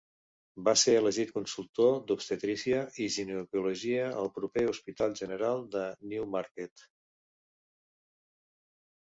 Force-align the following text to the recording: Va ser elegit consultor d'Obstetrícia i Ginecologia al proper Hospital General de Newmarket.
Va 0.67 0.71
ser 0.83 0.93
elegit 0.99 1.33
consultor 1.33 1.91
d'Obstetrícia 2.11 2.79
i 3.05 3.07
Ginecologia 3.17 4.07
al 4.23 4.31
proper 4.39 4.65
Hospital 4.73 5.15
General 5.21 5.63
de 5.77 5.85
Newmarket. 6.15 6.89